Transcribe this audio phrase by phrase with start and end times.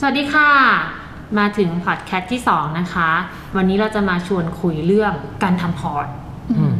[0.00, 0.48] สวัสดีค่ะ
[1.38, 3.10] มาถึงพอดแคสต์ที่ 2 นะคะ
[3.56, 6.06] วันนี้เราจะมาชวนคุยเรื่องการทำพอร์ต
[6.58, 6.74] อืม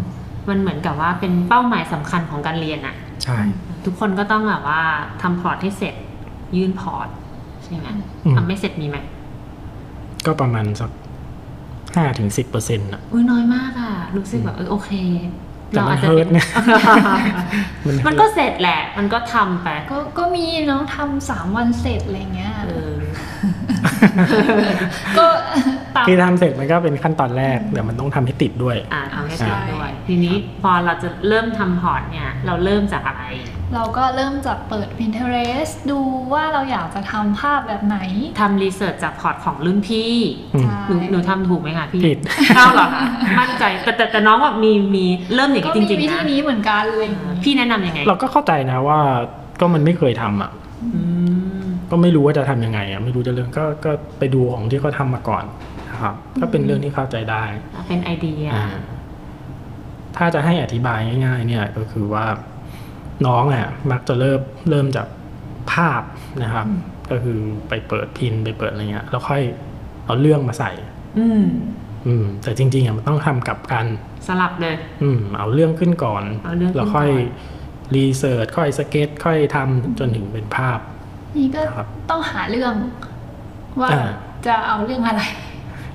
[0.48, 2.94] มันเหมือนกับว่าเป็นเป้าหมายสำคัญของการเรียนอะ
[3.24, 3.38] ใช่
[3.84, 4.82] ทุกคนก็ต้องแบบว่า
[5.22, 5.94] ทำพอร์ตให้เสร็จ
[6.56, 7.08] ยื่นพอร์ต
[7.64, 7.88] ใช่ไหม
[8.24, 8.96] อืมทำไม่เสร็จมีไหม
[10.26, 10.90] ก็ประมาณสัก
[11.94, 14.90] ห้าถึงสิบเปอร์เซ็นต์อะอุ้ยน้อยมากอะรู้สึกแบบเออโอเค
[15.70, 16.48] แต่มันจะ hurt เป็นเนี่ย
[17.86, 22.92] มันมันก็เสร็จแหละ มันก็ทำไป ก็ก็มีน้องทำสามวันเสร็จอะไรเงี้ยเออ
[25.18, 25.26] ก็
[25.96, 33.24] ตามคือทำเสร็จมันก็เป็นขั้นตอนแรกแต่มันต้องทำให้ติดด้วย อ่าทำให้ใช่เสร็จด้วย ทีนี้พอเราจะเริ่มทำพอร์ตเนี่ย เราเริ่มจากอะไร
[33.74, 35.98] เราก็เริ่มจากเปิด Pinterest ดู
[36.32, 37.98] ว่าเราอยากจะทำภาพแบบไหน
[38.40, 40.12] ทำรีเสิร์ชจากพอร์ตของรุ่นพี่
[40.54, 42.18] อืมใช่หนูหนูทำถูกไหมคะพี่ผิด
[42.56, 43.02] เอ้าเหรอคะ
[43.40, 47.06] มั่นใจแต่แต่แต่น้องแบบมีมีเริ่มอย่างก็นี้จมีริงวิๆธีนะนี้เหมือนกันเลย
[47.44, 48.98] พี่แนะนำยังไง เราก็เข้าใจนะว่า
[49.60, 50.50] ก็มันไม่เคยทำอะ
[50.94, 51.00] อื
[51.60, 55.44] มก็ไม่รู้ว่าจะทำยังไงอะไม่รู้จะเรื่องก็ก็ไปดูของที่เขาทำมาก่อน
[55.90, 57.44] นะครับก็เป็นเรื่องที่เข้าใจได้
[57.88, 58.66] เป็นไอเดียอ่า
[60.16, 62.24] ถ้าจะให้อธิบายง่าย ๆ เนี่ยก็คือว่า
[63.26, 65.06] น้องอะมักจะเริ่มเริ่มจาก
[65.72, 66.02] ภาพ
[66.42, 66.66] นะครับ
[67.10, 69.42] ก็คือไปเปิดพินไปเปิดอะไรเงี้ยแล้วค่อย
[70.04, 70.72] เอาเรื่องมาใส่
[71.18, 71.44] อืม
[72.06, 73.86] อืม แต่จริงๆอะมันต้องทำกลับกัน
[74.26, 80.78] สลับเลย อืม เอาเรื่องขึ้นก่อน เอาเรื่องขึ้นแล้วค่อยก่รีเสิร์ชค่อยสเก็ต ค่อยทำจนถึงเป็นภาพ
[81.36, 82.74] นี่ก็ครับต้องหาเรื่อง
[83.80, 84.08] ว่าอ่า
[84.46, 85.22] จะเอาเรื่องอะไร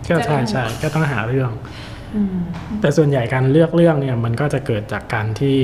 [0.10, 1.52] ก็จะใช่ดูใช่ก็ต้องหาเรื่อง
[2.16, 2.38] อืม
[2.82, 5.60] แต่ส่วนใหญ่การเลือกเรื่องเนี่ยมันก็จะเกิดจากการที่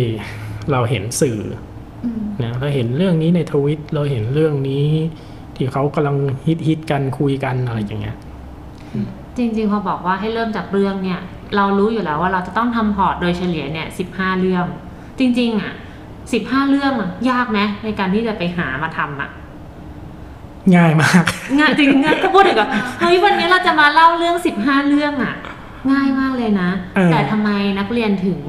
[0.72, 1.40] เราเห็นสื่อ
[2.06, 4.88] อืมนะเราเห็นเรื่องนี้ในทวิตเราเห็นเรื่องนี้
[5.56, 8.16] ที่เขากำลังฮิตฮิตกันคุยกันอะไรอย่างเงี้ย
[9.38, 11.20] จริงๆพอบอกว่าให้เริ่มจากเรื่องเนี่ย
[11.56, 14.66] เรารู้อยู่แล้วว่าเราจะต้องทำพอร์ตโดยเฉลี่ยเนี่ยสิบห้าเรื่อง
[15.20, 15.74] จริง ๆ อะ
[16.34, 19.30] สิบห้าเรื่องอะยากไหมในการที่จะไปหามาทำอะ
[20.76, 21.24] ง่ายมาก
[21.60, 25.36] ง่ายจริงง่ายก็พูดถึงกับเฮ้ยวันนี้เราจะมาเล่าเรื่องสิบห้าเรื่องอะ
[25.92, 27.50] ง่ายมากเลยนะเออแต่ทำไม
[27.80, 28.40] นักเรียนถึง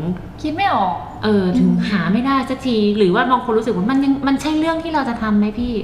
[0.43, 5.75] คิดไม่ออก เออถึงหาไม่ได้สักที หรือว่าบางคนรู้สึกว่ามันยังมันใช่เรื่องที่เราจะทำไหมพี่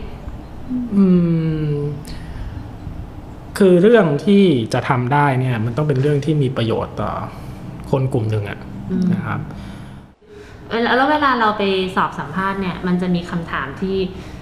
[0.96, 1.04] อื
[1.72, 1.74] ม
[3.58, 7.12] คือเรื่องที่จะทำได้เนี่ย มันต้องเป็นเรื่องที่มีประโยชน์ต่อ
[7.90, 8.58] คนกลุ่มหนึ่งอะ
[8.90, 9.40] อืม นะครับ
[10.96, 11.62] แล้วเวลาเราไป
[11.96, 13.96] สอบสัมภาษณ์เนี่ย มันจะมีคำถามที่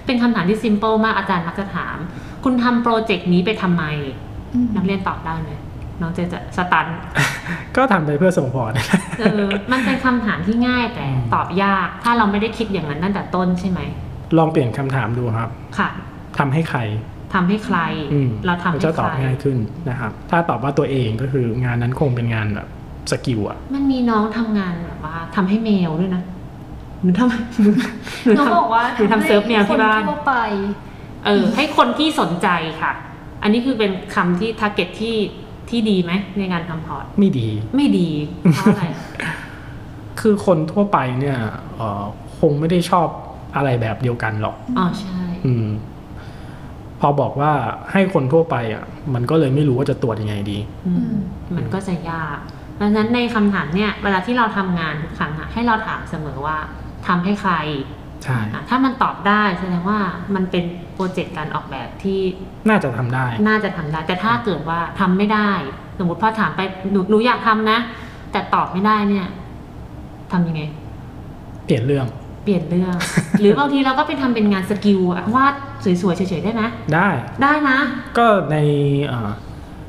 [0.05, 1.97] เป็นคำถามที่ซิมเ l ิลมากอาจารย์มักจะถาม
[2.43, 3.83] คุณทำโปรเจกต์นี้ไปทำไม
[4.53, 5.51] อืมนักเรียนตอบได้ไหม
[6.01, 6.87] น้องเจจะสตัน
[7.75, 8.73] ก็ทำไปเพื่อส่งพอร์ต
[9.19, 13.79] เออมันเป็นคำถามที่ง่ายแต่ตอบยาก ถ้าเราไม่ได้คิดอย่างนั้นตั้งแต่ต้นใช่ไหม
[14.37, 15.89] ลองเปลี่ยนคำถามดูครับ ค่ะ
[16.37, 16.79] ทำให้ใคร
[17.33, 17.77] ทำให้ใคร
[18.13, 19.57] อืมเราทำมันให้จะตอบใครง่ายขึ้น
[19.89, 22.67] นะครับ ถ้าตอบว่าตัวเองก็คืองานนั้นคงเป็นงานแบบ
[23.11, 26.23] skill อะมันมีน้องทำงานแบบว่าทำให้แมวด้วยนะ
[27.01, 27.69] หนูทำหนู
[28.23, 30.35] หนูน้องทำบอกว่าหนูทำเซิร์ฟแมวที่บ้านคนทั่วไป
[31.25, 32.47] เออ ให้คนที่สนใจ
[32.81, 32.93] ค่ะ
[33.43, 35.15] อันนี้คือเป็นคำที่ target ที่
[35.69, 38.09] ที่ดีไหมในงานทำพอร์ต ไม่ดี ไม่ดี
[38.53, 38.85] เพราะอะไร
[40.19, 41.37] คือคนทั่วไปเนี่ย
[41.75, 42.03] เอ่อ
[42.39, 43.07] คงไม่ได้ชอบ
[43.55, 45.67] อะไรแบบเดียวกันหรอก อ๋อใช่ อืม
[46.99, 47.51] พอบอกว่า
[47.91, 50.57] ให้คนทั่วไปอะ มันก็เลยไม่รู้ว่าจะตรวจยังไงดี
[50.87, 51.13] อืม
[51.55, 52.37] มันก็จะยาก
[52.81, 56.57] ดังนั้นในคำถามเนี่ย เวลาที่เราทำงานทุกครั้งอะให้เราถามเสมอว่า
[57.07, 57.53] ทำให้ใคร
[58.23, 59.99] ใช่อะถ้ามันตอบได้แสดงว่า
[60.35, 60.63] มันเป็น
[60.95, 62.19] โปรเจกต์การออกแบบที่
[62.69, 65.49] น่าจะทำได้ น่าจะทำได้ แต่ถ้าเกิดว่าทำไม่ได้
[65.99, 66.61] สมมติพอถามไป
[66.91, 67.79] หนูหนูอยากทำนะ
[68.31, 69.27] แต่ตอบไม่ได้เนี่ย
[70.31, 70.61] ทำยังไง
[71.65, 72.07] เปลี่ยนเรื่อง
[72.43, 72.95] เปลี่ยนเรื่อง
[73.39, 75.53] หรือบางทีเราก็ไปทำเป็นงานสกิลอะวาด
[76.01, 77.07] สวยๆเฉยๆได้ไหมได้
[77.41, 77.77] ได้นะ
[78.17, 78.57] ก็ใน
[79.07, 79.29] เอ่อ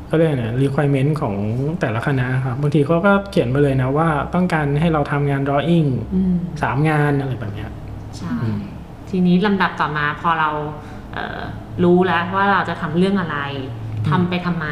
[0.06, 1.34] เขาเรียกนะ requirement ของ
[1.80, 7.70] แต่ละคณะครับบางทีเขาก็เขียนมาเลยนะว่าต้องการให้เราทำงาน drawing อืมสามงานอะไรแบบเนี้ย
[8.16, 8.60] ใช่อืม
[9.10, 10.50] ทีนี้ลำดับต่อมาพอเรา
[10.82, 10.93] เอ่อ
[11.84, 13.38] รู้แล้วว่าเราจะทำเรื่องอะไร
[14.08, 14.66] ทำไปทำไม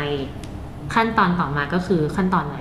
[0.95, 2.59] ขั้นตอนต่อมาก็คือขั้นตอนไหน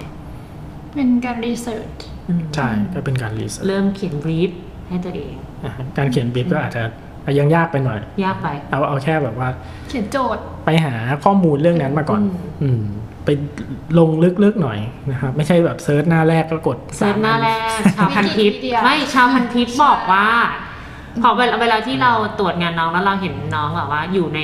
[0.95, 1.89] เป็นการ research
[2.27, 4.51] อืมใช่ก็เป็นการ research เริ่มเขียน brief
[4.87, 5.33] ให้ตัวเอง
[5.63, 6.83] อะการเขียนบีบก็อาจจะ
[7.39, 9.49] ยังยากไปหน่อย ยากไป เอาเอาแค่แบบว่า
[9.89, 12.33] เขียนโจทย์ไปหาข้อมูลเรื่องนั้นมาก่อน อืม
[12.63, 12.81] อืม
[13.25, 13.29] ไป
[13.99, 14.09] ลง
[14.43, 14.79] ลึกๆหน่อย
[15.11, 20.27] นะครับไม่ใช่แบบ search หน้าแรกก็กด searchหน้าแรกชาวพันทิป Wikipedia ไม่ชาวพันทิปบอกว่า
[21.21, 24.39] พอเวลาเวลาที่เราตรวจงานน้องแล้วเราเห็นน้องแบบว่า อยู่ใน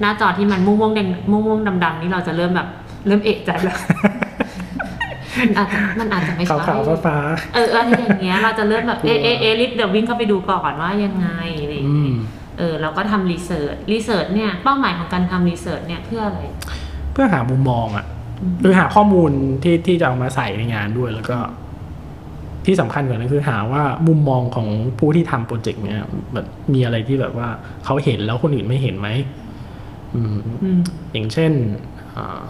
[0.00, 2.68] หน้าจอที่มันม่วงม่วงๆแดงม่วงม่วงๆดำๆนี่เราจะเริ่มแบบ
[3.06, 3.78] เริ่มเอะใจแล้ว
[5.38, 7.16] มันอาจจะมันอาจจะไม่ขาวใช่ขาวๆฟ้า
[7.54, 11.28] เอออะไรอย่างเงี้ย เราจะเริ่มแบบเอะเอะเอะรีบเดี๋ยววิ่งเข้าไปดูก่อนว่ายังไง
[11.62, 12.18] อะไรๆอย่างเงี้ม
[12.58, 16.40] เออเราก็ทำ research research เนี่ยเป้าหมายของการทำ research เนี่ยเพื่ออะไร
[17.12, 18.06] เพื่อหามุมมองอะ
[18.40, 19.30] อืมคือหาข้อมูล
[19.62, 21.38] ที่ที่จะเอามาใส่ในงานด้วยแล้วก็
[22.68, 24.68] ที่สำคัญกว่านั้นคือหาว่ามุมมองของ
[24.98, 26.00] ผู้ที่ทำโปรเจกต์เนี้ย
[26.34, 27.48] แบบมีอะไรที่แบบว่า
[27.84, 29.08] เขาเห็นแล้วคนอื่นไม่เห็นไหม
[30.14, 30.80] อืมอืม
[31.12, 31.52] อย่างเช่น
[32.16, 32.42] อ่า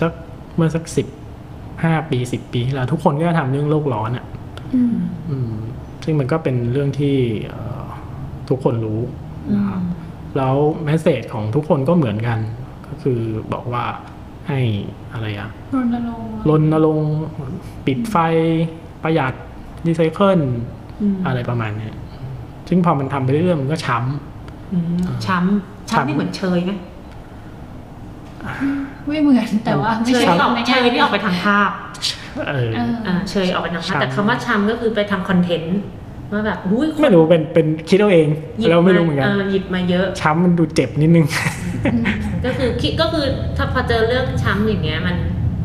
[0.00, 0.12] สัก
[0.56, 1.06] เมื่อสักสิบ
[1.82, 4.24] ห้าปีสิบปีที่แล้วทุกคนก็ทำเรื่องโลกร้อนอะ
[4.74, 4.96] อืม
[5.30, 5.52] อืม
[6.04, 7.16] ซึ่งมันก็เป็นเรื่องที่
[7.48, 7.84] เอ่อ
[8.48, 9.00] ทุกคนรู้
[9.54, 9.82] นะครับ
[10.36, 12.38] แล้วแมสเซจของทุกคนก็เหมือนกัน
[12.88, 13.20] ก็คือ
[13.52, 13.84] บอกว่า
[14.48, 14.60] ให้
[15.12, 17.10] อะไรอะรณรงค์รณรงค์
[17.86, 18.16] ปิดไฟ
[19.04, 19.32] ประหยัด
[19.86, 20.40] รีไซเคิล
[21.00, 21.94] อืมอะไรประมาณเนี้ย
[22.68, 23.98] ซึ่งพอมันทำไปเรื่อยๆมันก็ช้
[24.72, 24.96] อืม
[25.26, 26.72] ช้ำช้ำนี่เหมือนเชยไหม
[29.06, 35.78] ไม่เหมือนแต่ว่าไม่เชยใช่ที่ออกในเชแง่ยที่ออกไปทางภาพำเออเอออ่าเชยออกไปทางภาพช้ำแต่คำว่าช้ำก็คือไปทำคอนเทนต์
[36.32, 38.28] ว่าแบบอุ้ยคนไม่รู้เป็นเป็นคิดเอาเอง
[38.58, 41.26] หยิบเราไม่รู้เหมือนกันหยิบมาเยอะช้ำมันดูเจ็บนิดนึง
[41.92, 42.04] อืม
[42.44, 43.26] ก็คือคิดก็คือ
[43.56, 45.16] ถ้าพอเจอเรื่องช้ำอย่างเงี้ยมัน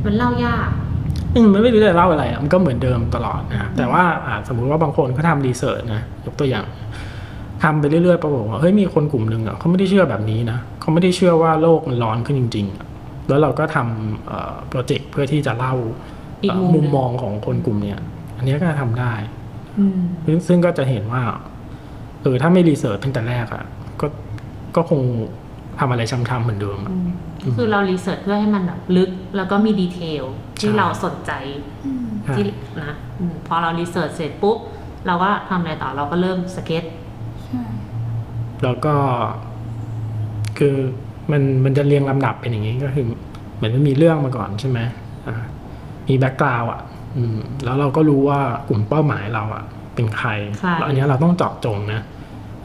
[0.06, 0.87] มันเล่ายากอื
[1.44, 6.66] มมันไม่รู้จะเล่าอะไรอะมันก็เหมือนเดิมตลอดนะครับแต่ว่าอ่าสมมุติว่าบางคนเขาทำรีเสิร์ชนะยกตัวอย่าง
[7.63, 12.86] ทำไปเรื่อยๆปรากฏว่าเฮ้ยมีคนกลุ่มหนึ่งอะเขาไม่ได้เชื่อแบบนี้นะเขาไม่ได้เชื่อว่าโลกมันร้อนขึ้นจริงๆอะ
[13.30, 15.74] แล้วเราก็ทำโปรเจกต์เพื่อที่จะเล่า
[16.44, 18.00] อีกเอ่อมุมหนึ่งมุมมองของคนกลุ่มเนี้ย
[18.38, 19.13] อันเนี้ยก็ทำได้
[19.80, 21.22] อืมซึ่งซึ่งก็จะเห็นว่า
[22.22, 23.63] เออถ้าไม่ research ตั้งแต่แรกอะ
[24.01, 24.07] ก็
[24.75, 25.01] ก็คง
[25.80, 26.94] ทำอะไรซ้ำๆเหมือนเดิมอะ
[27.44, 30.24] ก็คือเรา research เพื่อให้มันแบบลึกแล้วก็มี detail
[30.60, 31.32] ที่ใช่เราสนใจ
[31.86, 32.46] อืมใช่ที่
[32.82, 34.58] นะอืมพอเรา research เสร็จปุ๊บ
[35.08, 36.84] เราก็ทำอะไรต่อเราก็เริ่มสเก็ต
[37.46, 37.64] ใช่
[38.64, 38.94] แล้วก็
[40.58, 40.76] คือ
[41.32, 43.06] มันมันจะเรียงลำดับเป็นอย่างนี้ก็คือ
[43.56, 44.80] เหมือนมันมีเรื่องมาก่อนใช่ไหม
[45.28, 45.36] อ่า
[46.08, 46.82] มี background อะ
[47.18, 48.40] อืมแล้วเราก็รู้ว่า
[48.70, 49.64] กลุ่มเป้าหมายเราอะ
[49.96, 50.30] เป็นใคร
[50.60, 52.02] ใครแล้วอันเนี้ยเราต้องเจาะจงนะ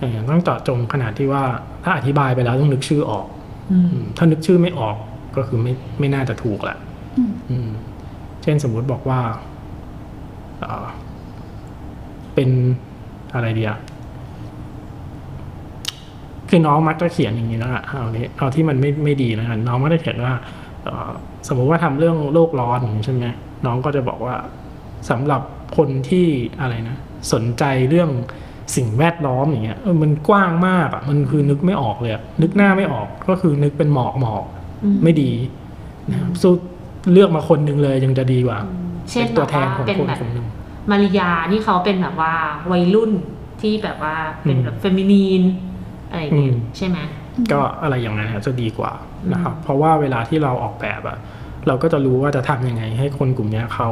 [0.03, 1.43] เออต้องเจาะจงขนาดที่ว่า
[1.85, 3.27] ถ้าอธิบายไปแล้วต้องนึกชื่อออก
[3.73, 4.97] อืมอืมถ้านึกชื่อไม่ออก
[5.37, 6.79] ก็คือไม่ไม่น่าจะถูกแหละ
[7.19, 7.69] อืมอืม
[8.43, 9.21] เช่นสมมุติบอกว่า
[10.61, 10.87] เอ่อ
[12.35, 12.51] เป็น
[13.35, 13.73] อะไรเดีย
[16.49, 20.33] คือน้องมักจะเขียนอย่างนี้แล้วอะเอานี้เอาที่มันไม่ไม่ดีแล้วกันน้องมักจะเขียนว่า
[20.85, 21.11] เอ่อ
[21.49, 23.27] สมมุติว่าทำเรื่องโลกร้อนอย่างนี้ใช่ไหม
[23.67, 24.35] น้องก็จะบอกว่า
[25.11, 25.43] สำหรับ
[25.77, 26.27] คนที่
[26.61, 26.97] อะไรนะ
[27.33, 28.11] สนใจเรื่อง
[28.77, 34.45] สิ่งแวดล้อมอย่างเงี้ยเออมันกว้างมากอะมันคือนึกไม่ออกเลยอะนึกหน้าไม่ออกก็คือนึกเป็นหมอกหมอก
[34.85, 35.31] อืมไม่ดี
[36.11, 36.53] นะครับสู้
[37.13, 38.59] เลือกมาคนหนึ่งเลยยังจะดีกว่า
[39.11, 40.47] เช่นเป็นแบตัวบแทว่านของเป็นคนแบบคนหนึ่ง
[40.91, 42.35] มาริยาที่เขาเป็นแบบว่า
[42.73, 43.11] วัยรุ่น
[43.61, 45.43] ที่แบบว่าเป็นอืมแบบเฟมินีน
[46.11, 46.99] อะไรอย่างเงี้ยอืมใช่ไหม
[47.53, 48.93] ก็อะไรอย่างนั้นจะดีกว่า
[49.33, 51.19] นะครับอืมเพราะว่าเวลาที่เราออกแบบอะ
[51.67, 53.89] เราก็จะรู้ว่าจะทำยังไงให้คนกลุ่มเนี้ยเขา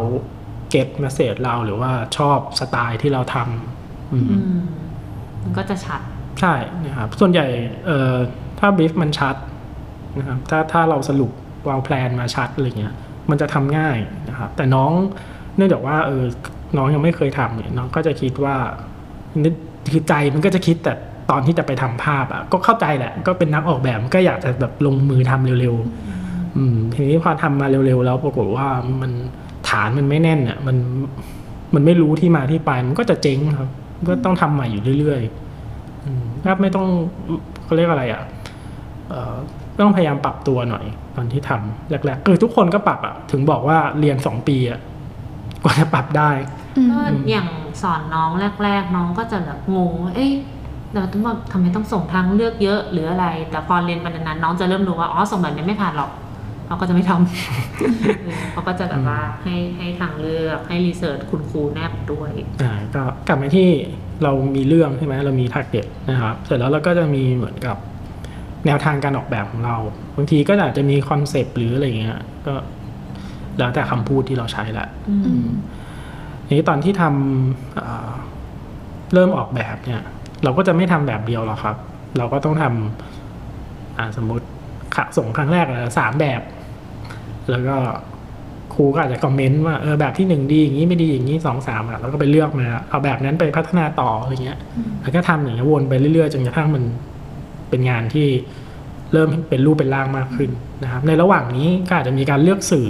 [0.71, 3.47] เก็ตมสเซจเราหรือว่าชอบสไตล์ที่เราทำอื
[4.23, 4.61] มอืม
[5.43, 6.01] มันก็จะชัด
[6.41, 6.55] ใช่
[6.85, 7.47] นะครับ ส่วนใหญ่
[7.87, 8.15] เอ่อ
[8.59, 9.37] ถ้าบ r ีฟมันชัด
[10.19, 11.31] นะครับถ้าถ้าเราสรุป
[11.69, 12.95] วางแพลนมาชัดอะไรเงี้ย
[13.31, 13.99] มันจะทำง่าย
[14.29, 14.91] นะครับ แต่น้อง
[15.57, 16.25] เนื่องจากว่าเออ
[16.77, 18.57] น้องยังไม่เคยทำเนี่ยน้องก็จะคิดว่า
[19.45, 19.55] นึก
[19.93, 20.95] คือใจมันก็จะคิดแต่
[21.31, 28.67] ตอนที่จะไปทำภาพอะก็เข้าใจแหละ ก็เป็นนักออกแบบมันก็อยากจะแบบลงมือทำเร็วๆอืมทีนี้พอทำมาเร็วๆแล้วปรากฏว่า
[29.01, 29.13] มัน
[29.69, 30.77] ฐานมันไม่แน่นอะมัน
[31.75, 33.69] มันไม่รู้ที่มาที่ไปมันก็จะเจ๊งครับ
[34.09, 36.87] ก็ต้องทำใหม่อยู่เรื่อยๆอืมครับไม่ต้อง
[37.65, 38.23] เขาเรียกอะไรอะ
[39.09, 39.35] เอ่อ
[39.81, 40.85] ต้องพยายามปรับตัวหน่อย
[41.17, 44.81] ตอนที่ทำแรกๆคือทุกคนก็ปรับอะ ถึงบอกว่าเรียนสองปีอะ
[45.63, 46.31] กว่าจะปรับได้
[46.77, 47.01] อืมก็
[47.31, 47.49] อย่าง
[47.83, 48.31] สอนน้อง
[48.65, 50.33] แรก ๆ น้องก็จะแบบงงว่าเอ๊ะ
[50.95, 56.11] เราต้องแบบทำไมต้องส่งทางเลือกเยอะหรืออะไร แต่พอเรียนไปนานๆน้องจะเริ่มรู้ว่า อ๋อส่งแบบนี้ไม่ผ่านหรอก
[56.71, 62.31] เขาก็จะไม่ทำเออเขาก็จะแบบว่าให้ให้ทางเลือกให้ research คุณครูแนบด้วย
[62.63, 63.69] อ่าก็กลับมาที่
[64.23, 67.77] เรามีเรื่องใช่ไหมเรามี target นะครับ เสร็จแล้วเราก็จะมีเหมือนกับ
[68.67, 69.77] แนวทางการออกแบบของเรา
[70.17, 72.55] บางทีก็อาจจะมี concept หรืออะไรเงี้ย ก็
[73.59, 75.47] แล้วแต่คำพูดที่เราใช้แหละอืมอืม
[76.47, 78.11] ทีนี้ตอนที่ทำอ่า
[79.15, 80.03] เริ่มออกแบบเนี่ย
[80.45, 81.77] เราก็จะไม่ทำแบบเดียวหรอกครับ
[82.19, 84.47] เราก็ต้องทำอ่าสมมติ
[84.95, 86.41] ขะส่งครั้งแรกเลยสามแบบ
[87.51, 87.77] แล้วก็
[88.75, 94.59] ครูก็อาจจะคอมเมนต์ว่าเออแบบที่หนึ่งดีอย่างนี้ไม่ดีอย่างนี้สองสามอะเราก็ไปเลือกมา เอาแบบนั้นไปพัฒนาต่ออะไรเงี้ย
[95.03, 96.83] แล้วก็ทำอย่างเงี้ยวนไปเรื่อยๆจนกระทั่งมัน
[97.71, 98.29] เป็นงานที่
[99.13, 100.51] เริ่มเป็นรูปเป็นร่างมากขึ้น
[100.83, 102.89] นะครับ ในระหว่างนี้ก็อาจจะมีการเลือกสื่อ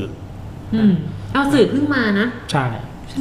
[0.75, 0.93] อืม
[1.33, 2.67] เอาสื่อเพิ่งมานะใช่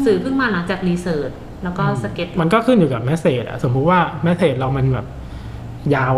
[0.05, 1.31] สื่อเพิ่งมาหลังจาก research
[1.63, 5.07] แล้วก็สเก็ตมันก็ขึ้นอยู่กับ message อะสมมุติว่า message เรามันแบบ
[5.95, 6.13] ยาว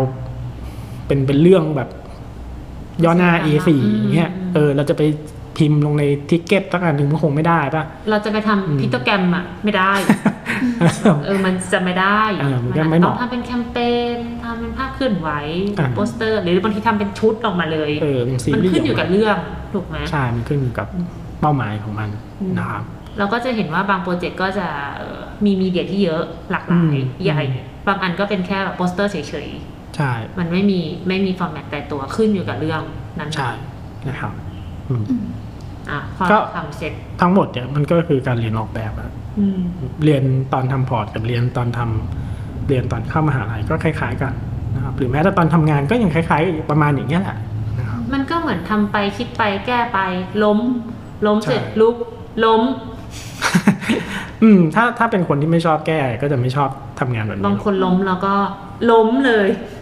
[1.06, 1.88] เป็นเป็นเรื่องแบบ
[3.04, 5.02] ย่อหน้า A4 อย่างเงี้ยเออเราจะไป
[5.58, 9.92] พิมพ์ลงใน ticket ตั้งอันหนึ่งมันคงไม่ได้ป่ะเราจะไปทำอืม pictogram อะไม่ได้
[11.24, 13.78] เออมันจะไม่ได้เออมันก็ไม่เหมาะอาจจะต้องทำเป็นแคมเป
[14.14, 15.28] ญทำเป็นภาพเคลื่อนไหว
[15.78, 19.36] อ่าโปสเตอร์ หรือบางทีทำเป็นชุดออกมาเลยเออเป็นซีรีส์มันขึ้นอยู่กับเรื่อง
[19.74, 20.86] ถูกไหมใช่มันขึ้นอยู่กับ
[21.40, 22.08] เป้าหมายของมัน
[22.40, 22.82] อืมนะครับ
[23.18, 27.42] เราก็จะเห็นว่าบาง project ก็จะเอ่อมี media ที่เยอะหลากหลายอืมใหญ่
[27.88, 29.48] บางอันก็เป็นแค่แบบโปสเตอร์เฉย
[29.96, 32.82] ใช่ มันไม่มีไม่มี format แต่ตัวขึ้นอยู่กับเรื่อง
[33.18, 33.50] นั้นๆใช่
[34.08, 34.32] นะครับ
[34.88, 35.24] อืมอืม
[35.90, 39.60] อะพอก็ทำเสร็จทั้งหมดเนี่ยมันก็คือการเรียนออกแบบอะอืม
[40.04, 44.32] เรียนตอนทำพอร์ตกับเรียนตอนทำเรียนตอนเข้ามหาลัยก็คล้ายๆกัน
[44.74, 47.38] นะครับหรือแม้แต่ตอนทำงานก็ยังคล้าย ๆ ประมาณอย่างเงี้ยแหละ
[47.78, 49.98] นะครับมันก็เหมือนทำไปคิดไปแก้ไป
[50.42, 50.58] ล้ม
[51.26, 51.96] ล้มเสร็จใช่ลุก
[52.44, 52.62] ล้ม
[54.42, 56.68] อืม ถ้าถ้าเป็นคนที่ไม่ชอบแก้ก็จะไม่ชอบ
[57.00, 58.34] ทำงานแบบนี้บางคนล้มแล้วก็
[58.90, 59.81] ล้มเลยอืม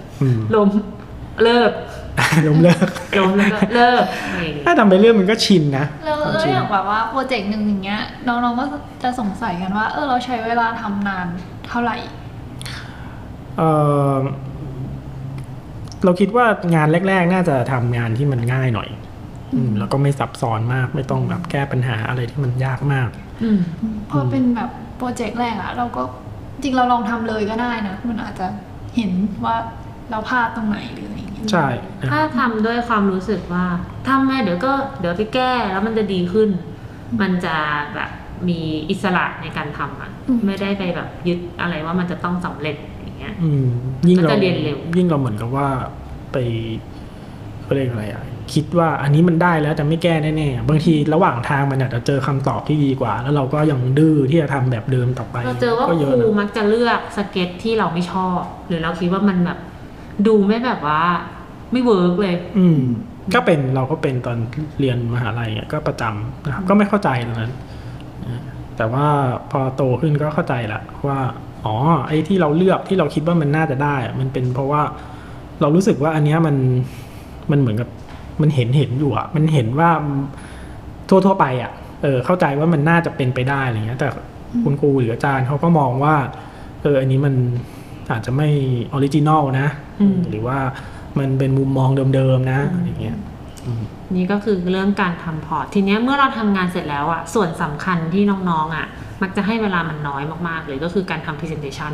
[0.57, 0.69] ล้ม
[1.45, 1.73] เลิก
[2.47, 8.65] ล้มเลิกล้มแล้วก็เลิกอะไรอย่างงี้ถ้าทำไปเรื่องมันก็ชินนะแล้วความแล้วชินอย่างแบบว่าโปรเจกต์หนึ่งอย่างเงี้ยน้องๆก็
[9.03, 11.27] จะสงสัยกันว่า เออเราใช้เวลาทำนาน
[11.69, 11.97] เท่าไหร่
[13.57, 13.63] เอ
[14.15, 14.19] อ
[16.05, 18.89] เราคิดว่างานแรก ๆ น่าจะทำงานที่มันง่ายหน่อย
[19.55, 23.09] อืมแล้วก็ไม่ซับซ้อนมากไม่ต้องแบบแก้ปัญหาอะไรที่มันยากมาก
[23.43, 23.59] อืม
[24.11, 26.03] พอเป็นแบบโปรเจกต์แรกอะเราก็
[26.63, 28.47] จริงเราลองทำเลยก็ได้นะ มันอาจจะ
[28.97, 29.13] เห็น
[29.45, 29.57] ว่า
[30.11, 31.67] เราพลาดตรงไหนหรืออะไรอย่างเงี้ยใช่
[32.01, 33.65] นะถ้าทำด้วยความรู้สึกว่า
[34.09, 36.49] ทำไงเดี๋ยวก็เดี๋ยวไปแก้แล้วมันจะดีขึ้น
[37.21, 37.57] มันจะ
[37.95, 38.11] แบบ
[38.49, 40.11] มีอิสระในการทำอะ
[40.47, 43.67] ไม่ได้ไปแบบยึดอะไรว่ามันจะต้องสำเร็จอย่างเงี้ย อืม
[44.09, 45.69] ยิ่งเราก็จะเรียนเร็ว ยิ่งเราเหมือนกับว่า
[46.33, 46.37] ไป
[47.63, 48.23] เขาเรียกอะไรอะ
[48.55, 59.59] คิดว่าอันนี้มันได้แล้วจะไม่แก้แน่ๆบางทีระหว่างทางมันอาจจะเจอคำตอบที่ดีกว่า แล้วเราก็ยังดื้อที่จะทำแบบเดิมต่อไปเราเจอว่าก็คเยอะรูนะมักจะเลือกสเก็ตที่เราไม่ชอบ หรือเราคิดว่ามันแบบ
[60.27, 61.01] ดูไม่แบบว่า
[61.73, 62.81] ไม่ work เลย อืม
[63.35, 64.39] ก็เป็นเราก็เป็นตอน
[64.81, 67.53] เรียนมหาลัยอะก็ประจำนะครับ ก็ไม่เข้าใจตอนนั้น
[68.27, 68.43] นะ
[68.77, 69.07] แต่ว่า
[69.51, 71.19] พอโตขึ้นก็เข้าใจละว่า
[71.65, 74.83] อ๋อไอ้ที่เราเลือกที่เราคิดว่ามันน่าจะได้อะมันเป็นเพราะว่า
[75.61, 76.57] เรารู้สึกว่าอันเนี้ยมัน
[77.51, 77.89] มันเหมือนกับ
[78.43, 79.91] มันเห็นเห็นอยู่อะมันเห็นว่า
[81.09, 81.73] ทั่วทั่วไปอะ
[82.03, 84.09] เออเข้าใจว่ามันน่าจะเป็นไปได้อะไรเงี้ย แต่
[84.65, 86.15] คุณครูหรืออาจารย์เขาก็มองว่า
[86.83, 87.35] เอออันนี้มัน
[88.11, 88.49] อาจจะไม่
[88.93, 89.69] original นะ
[90.01, 90.59] อืมหรือว่า
[91.19, 93.17] มันเป็นมุมมองเดิมๆนะอะไรเงี้ย
[93.67, 93.83] อืม
[94.17, 98.87] นี่ก็คือเรื่องการทำ port ทีเนี้ยเมื่อเราทำงานเสร็จแล้วอะส่วนสำคัญที่น้องๆอะ
[99.23, 101.93] มักจะให้เวลามันน้อยมากๆเลยก็คือการทำ presentation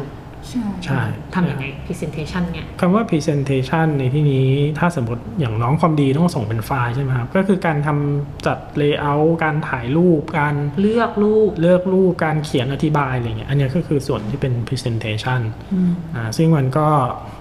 [0.50, 1.00] ใช่ใช่
[1.34, 4.48] ทำยังไง presentation เนี่ยคำว่า presentation ในที่นี้
[4.78, 15.40] ถ้าสมมติอย่างน้องความดีต้องส่งเป็นไฟล์ใช่ไหมครับ ก็คือการทำจัด layout การถ่ายรูป การเลือกรูป เลือกรูป การเขียนอธิบายอะไรเงี้ย อันเนี้ยก็คือส่วนที่เป็น presentation
[15.72, 16.86] อืมอ่าซึ่งมันก็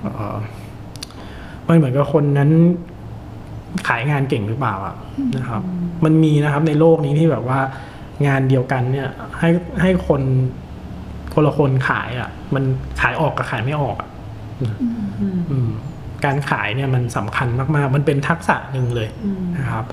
[0.01, 0.37] เอ่อ
[1.67, 2.51] มันเหมือนกับคนนั้น
[3.87, 4.95] ขายงานเก่งหรือเปล่าอะ
[5.37, 5.61] นะครับ
[6.05, 7.59] มันมีนะครับในโลกนี้ที่แบบว่า
[8.27, 9.09] งานเดียวกันเนี่ย
[9.39, 9.49] ให้
[9.81, 10.21] ให้คน
[11.35, 12.63] คนละคนขายอะมัน
[13.01, 14.09] ขายออกกับขายไม่ออกอะ
[14.61, 14.73] อืม
[15.21, 15.69] อืมอืม
[16.25, 19.85] การขายเนี่ยมันสำคัญมากๆ มันเป็นทักษะหนึ่งเลยอืมนะครับ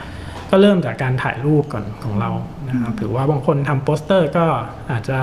[0.51, 2.31] ก็เริ่มจากการถ่ายรูปก่อนของเรา
[2.69, 4.45] นะครับหรือว่าบางคนทำโปสเตอร์ก็
[4.91, 5.19] อาจจะ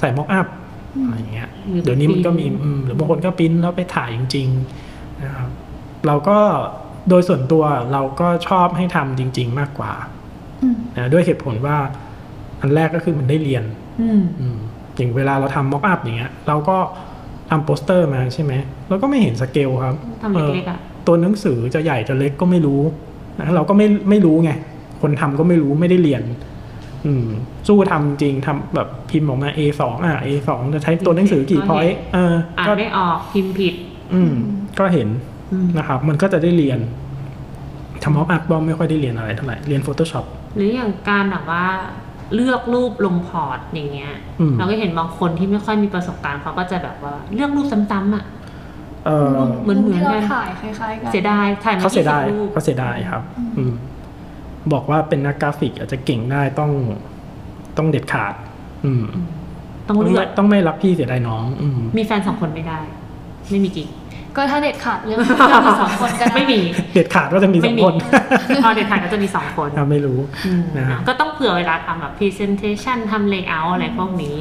[0.00, 0.46] ใส่ mockup
[1.04, 5.50] อะไรอย่างเงี้ยหรือเดี๋ยวนี้มันก็มีปริ้นอืมหรือบางคนก็ปริ้นแล้วไปถ่ายจริงๆนะครับ
[6.06, 6.38] เราก็
[7.08, 9.92] โดยส่วนตัวเราก็ชอบให้ทำจริง ๆ มากกว่า
[10.62, 11.76] อืมนะด้วยเหตุผลว่า
[12.60, 13.64] อันแรกก็คือมันได้เรียน
[14.00, 14.56] อืม
[14.96, 16.76] อืมอย่างเวลาเราทำ mockup อย่างเงี้ยเราก็
[17.50, 18.52] ทำโปสเตอร์มาใช่ไหม
[18.88, 22.80] เราก็ไม่เห็นสเกลครับทำเล็กๆอะเออตัวหนังสือจะใหญ่จะเล็กก็ไม่รู้
[23.38, 24.50] นะเราก็ไม่ไม่รู้ไง
[25.00, 26.22] คนทำก็ไม่รู้ไม่ได้เรียน
[27.06, 27.26] อืม
[27.68, 33.74] สู้ทำจริงทำแบบพิมพ์ออกมา A2 อะ A2 จะใช้ตัวหนังสือกี่ point เอออ่านก็ไม่ออกพิมพ์ผิด
[34.14, 34.32] อืม
[34.78, 35.08] ก็เห็น
[35.52, 36.78] อืมนะครับ มันก็จะได้เรียน
[38.02, 40.24] ทำ mockup ก็ไม่ค่อยได้เรียนอะไรเท่าไหร่เรียน Photoshop
[40.56, 41.64] หรืออย่างการแบบว่า
[42.34, 48.24] เลือกรูปลง port อย่างเงี้ยอืมเราก็เห็นบางคนที่ไม่ค่อยมีประสบการณ์เขาก็จะแบบว่าเลือกรูปซ้ำๆอะ
[49.06, 49.28] เออ
[49.62, 53.22] เหมือนเหมือนที่กัเรานถ่ายคล้ายๆกันเสียดายถ่ายมาเขาเสียดาย20รูปเขาเสียดายครับ
[53.58, 53.72] อืม
[54.72, 56.70] บอกว่าเป็นนักกราฟิกอาจจะเก่งได้ต้อง
[57.76, 58.34] ต้องเด็ดขาด
[58.84, 59.04] อืม
[59.88, 62.78] ต้องเลือกต้องไม่รับพี่เสียดายน้อง อืมมีแฟนสองคนไม่ได้
[63.50, 63.88] ไม่มีกิ๊ก
[64.36, 66.60] ก็ถ้าเด็ดขาดเรื่องเรื่องมีสองคนก็ได้ ไม่มี
[66.94, 67.94] เด็ดขาดก็จะมีสไม่องมีคน
[68.64, 74.36] พอเด็ดขาดก็จะมีสองคนถ้าไม่รู้อืมนะฮะ ก็ต้องเผื่อเวลาทำแบบ presentation ทำ layout อะไรพวกนี้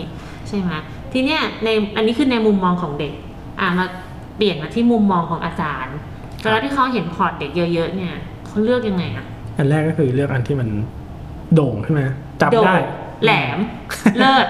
[0.48, 0.72] ใช่ไหม
[1.14, 3.14] ทีเนี้ยในอันนี้คือในมุมมองของเด็ก
[3.60, 3.86] อ่ามา
[4.38, 5.96] เปลี่ยนมาที่มุมมองของอาจารย์
[6.42, 8.14] เวลาที่เขาเห็นพอร์ตเด็กเยอะๆเนี่ย
[8.48, 9.26] เขาเลือกยังไงอะ
[9.58, 10.70] อันแรกก็คือเลือกอันที่มัน
[11.56, 12.02] โด่งใช่ไหม
[12.42, 12.76] จับโด่งได้
[13.24, 13.58] แหลม
[14.20, 14.48] เลิศ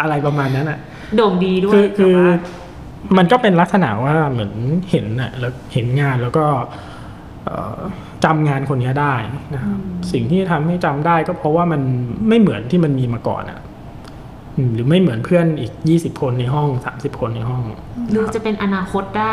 [0.00, 0.78] อะไรประมาณนั้นอะ
[1.16, 2.34] โด่งดีด้วยคือคือแต่ว่า
[3.16, 4.52] มันก็เป็นลักษณะว่าเหมือน
[4.90, 6.44] เห็นน่ะแล้วเห็นงานแล้วก็
[7.44, 7.78] เอ่อ
[8.24, 9.14] จำงานคนนี้ได้
[9.54, 9.78] นะครับ
[10.12, 11.80] สิ่งที่ทำให้จำได้ก็เพราะว่ามัน
[12.28, 13.60] ไม่เหมือนที่มันมีมาก่อนอะ
[14.56, 17.62] อืมหรือไม่เหมือนเพื่อนอีกยี่สิบคนในห้องสามสิบคนในห้อง
[18.14, 19.32] ดูจะเป็นอนาคตได้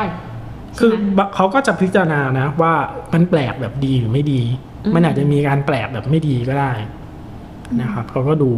[0.79, 2.73] คือใช่ไหมเขาก็จะพิจารณานะ ว่า
[3.13, 4.41] มันแปลกแบบดีหรือไม่ดี
[4.83, 6.71] อืมมันอาจจะมีการแปลกแบบไม่ดีก็ได้
[7.81, 8.51] นะครับเขาก็ดู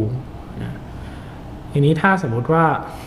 [0.61, 0.71] นะ
[1.71, 3.04] ทีนี้ถ้าสมมุติว่าเอ่อ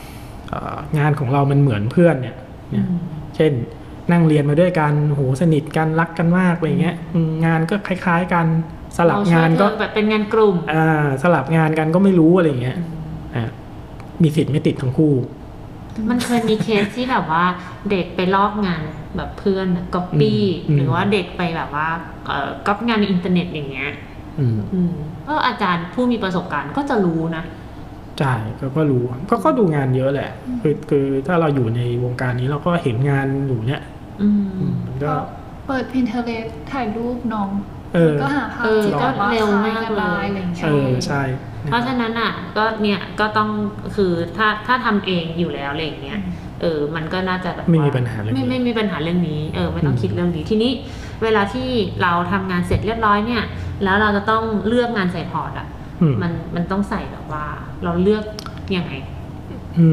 [0.98, 2.36] งานของเรามันเหมือนเพื่อนเนี่ย
[2.72, 3.52] อืเนี่ยมเเช่น
[4.12, 8.46] นั่งเรียนมาด้วยกันโหสนิทกันรักกันมากอะไรเงี้ยอืมงานก็คล้ายๆกัน
[8.96, 12.76] สลับงานก็เรช่วยเธอแบบเป็นงานกลุ่มอ่าสลับงานกันก็ไม่รู้อะไรเงี้ย
[13.34, 13.44] อ่า
[14.22, 15.14] มีสิทธิ์ไม่ติดทั้งคู่
[16.10, 17.44] มันเคยมีเคสที่แบบว่า
[17.90, 18.82] เด็กไปลอกงาน
[19.16, 21.88] แบบเพื่อนก๊อปปี้อืมหรือว่าเด็กไปแบบว่า
[22.26, 23.90] เอ่อก๊อปงานในอินเทอร์เน็ตอย่างเงี้ย
[24.38, 24.92] อืมอืม
[25.26, 27.44] ก็อาจารย์ผู้มีประสบการณ์ก็จะรู้นะ
[28.18, 30.30] ใช่ก็ก็รู้ก็ก็ดูงานเยอะแหละ
[30.62, 33.82] คือคือถ้าเราอยู่ในวงการนี้เราก็เห็นงานอยู่เนี่ย
[34.22, 35.16] อืมอืมมันก็ก็
[35.66, 37.50] เปิด Pinterest ถ่ายรูปน้อง
[37.94, 41.22] เออ ก็หาภาพเออที่ก็แบบว่าเร็วคล้ายมากกันเลยได้อะไรอย่างเงี้ย เออใช่
[41.64, 43.50] เพราะฉะนั้นอะก็เนี่ยก็ต้อง
[43.96, 46.18] คือถ้าถ้าทำเองอยู่แล้วอะไรอย่างเงี้ย
[46.62, 50.72] เออมันก็น่าจะแบบว่ไม่มีปัญหาเรื่องไม่นี้ไม่มีปัญหาเรื่องนี้เออไม่ต้องอืม คิดเรื่องนี้ทีนี้
[51.22, 51.68] เวลาที่
[52.02, 53.42] เราทำงานเสร็จเรียบร้อยเนี่ย
[53.84, 55.77] แล้วเราจะต้องเลือกงานใส่พอร์ตอะอื
[56.12, 57.44] มมันมันต้องใส่แบบว่า
[57.84, 58.24] เราเลือก
[58.76, 58.92] ยังไง
[59.78, 59.88] อื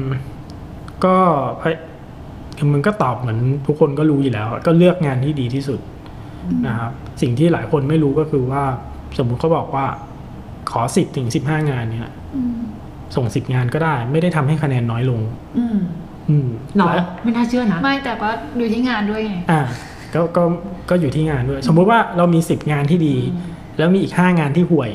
[0.00, 0.02] ม
[1.04, 1.16] ก็
[1.60, 1.74] พย
[2.58, 5.80] คือมันก็ตอบเหมือนทุกคนก็รู้อยู่แล้ว ก็เลือกงานที่ดีที่สุด
[6.66, 6.90] นะครับ
[7.22, 8.62] สิ่งที่หลายคนไม่รู้ก็คือว่า
[9.18, 9.86] สมมุติเขาบอกว่า
[10.70, 12.60] ขอสิบถึงสิบห้างานเนี่ยอืม
[13.16, 15.20] ส่งสิบงานก็ได้ ไม่ได้ทำให้คะแนนน้อยลง
[15.58, 15.78] อืม
[16.28, 19.60] อืมหรอและไม่น่าเชื่อนะ ไม่แต่ว่าดูที่งานด้วยไงอ่า
[20.14, 20.42] ก็ก็
[20.90, 24.90] ก็อยู่ที่งานด้วย สมมุติว่าเรามีสิบงานที่ดีอืมแล้วมีอีกห้างานที่ห่วย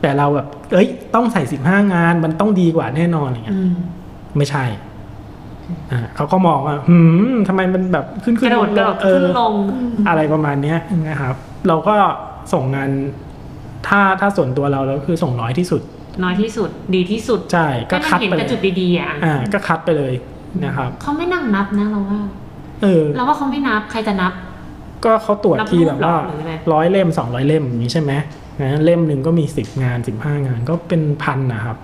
[0.00, 3.72] แต่เราแบบ เอ้ย ต้องใส่สิบห้างานมันต้องดีกว่าแน่นอนอย่างเงี้ยอืม
[4.36, 4.64] ไม่ใช่
[5.92, 6.98] อ่าเขาก็มองว่าหื
[7.32, 9.54] มทำไมมันแบบขึ้นกขึ้นระโดดกระโดดเอขึ้นอลง
[10.08, 11.34] อะไรประมาณเนี้ยนะครับ
[11.68, 11.94] เราก็
[12.52, 12.90] ส่งงาน
[13.88, 15.82] ถ้าถ้าส่วนตัวเราแล้วคือส่งน้อยที่สุด
[16.24, 20.12] น้อยที่สุด ดีที่สุด ใช่ ก็ให้คัมันดเห็นไปแต่เลจุดยดีๆอะอ่า ก็คัดไปเลย
[20.64, 22.20] นะครับเขาไม่นั่งนับนะเราว่า
[22.82, 24.32] เออ เราว่าเขาไม่นับใครจะนับ
[25.04, 28.12] ก็เขาตรวจนับทีรูปแบบว่าเหรอหรือไงร้อยเล่มสองร้อยเล่มอย่างนี้ใช่ไหม
[28.60, 31.76] นะเล่มหนึ่งก็มีสิบงานสิบห้างานก็เป็นพันนะครับ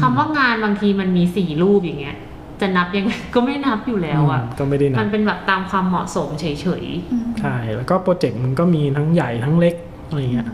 [0.00, 2.16] คำว่างานบางทีมันมีสี่รูปอย่างเงี้ย
[2.60, 6.44] จะนับยังไงก็ไม่นับอยู่แล้วอะอืมก็ไม่ได้มันะนเป็นแบบตามความเหมาะสมเฉ
[6.82, 9.74] ยอืมใช่แล้วก็โปรเจกต์มันก็มีทั้งใหญ่ทั้งเล็ก
[10.08, 10.48] อะไรเงี้ย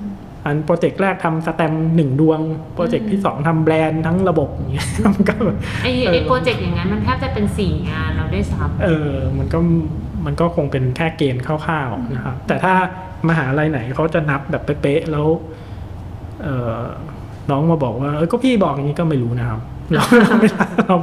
[0.45, 2.41] อันโปรเจกต์แรกทำสแตมป์หนึ่งดวง
[2.75, 9.59] โปรเจกต์ที่สองทำแบรนด์ทั้งระบบอย่างเงี้ยมันก็แบบๆไอ้เออไอ้โปรเจกต์อย่างนั้นมันแทบจะเป็นสี่งานเราได้ซ้ำเออ มันก็
[10.27, 12.75] มันก็คงเป็นแค่เกณฑ์คร่าวๆนะครับแต่ถ้า
[13.29, 15.27] มหาลัยไหนเขาจะนับแบบเป๊ะๆแล้ว
[16.43, 16.77] เออ
[17.51, 19.61] น้องมาบอกว่าเออก็พี่บอกอย่างนี้ก็ไม่รู้นะครับ
[19.95, 20.49] เราเราไม่
[20.87, 20.97] เรา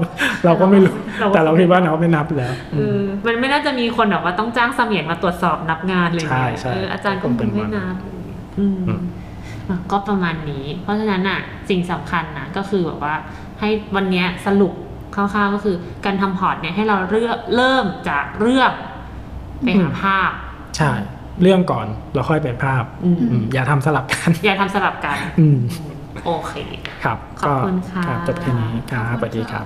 [0.46, 0.96] เราก็ไม่รู้
[1.34, 7.96] แต่เราคิดว่าน้องไม่นับแล้วเออมันไม่น่าจะมีคนแบบว่าต้องจ้างเสมียนมาตรวจสอบนับงานเลยใช่ใช่เอออาจารย์ก็คงคเป็นงไม่วันนับ
[8.60, 9.02] อืมอืม
[9.70, 13.16] อะก็ประมาณนี้ เพราะฉะนั้นอะสิ่งสำคัญนะก็คือแบบว่า
[13.60, 14.74] ให้วันเนี้ยสรุป
[15.16, 15.76] คร่าวๆก็คือ
[16.06, 18.72] การทำพอร์ตเนี่ยให้เราเลือกเริ่มจากเรื่อง
[19.62, 20.32] ไปหาภาพ
[20.78, 20.92] ใช่
[21.42, 25.60] เรื่องก่อนแล้วค่อยไปภาพอืมอืมอย่าทำสลับกัน อย่าทำสลับกันอืม
[26.26, 26.54] โอเค
[27.04, 29.66] ครับ ขอบคุณค่ะรับจบแค่นี้ครับสวัสดีครับ